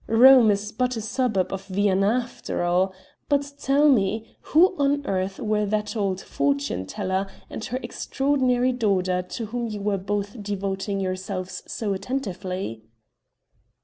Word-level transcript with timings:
"Rome 0.07 0.49
is 0.49 0.71
but 0.71 0.97
a 0.97 0.99
suburb 1.01 1.53
of 1.53 1.67
Vienna 1.67 2.21
after 2.23 2.63
all! 2.63 2.91
But 3.29 3.51
tell 3.59 3.87
me, 3.87 4.35
who 4.41 4.75
on 4.79 5.05
earth 5.05 5.37
were 5.39 5.67
that 5.67 5.95
old 5.95 6.19
fortune 6.21 6.87
teller 6.87 7.27
and 7.51 7.63
her 7.65 7.77
extraordinary 7.83 8.71
daughter 8.71 9.21
to 9.21 9.45
whom 9.45 9.67
you 9.67 9.79
were 9.83 9.99
both 9.99 10.41
devoting 10.41 10.99
yourselves 10.99 11.61
so 11.67 11.93
attentively?" 11.93 12.81